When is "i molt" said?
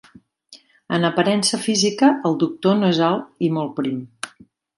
3.49-3.77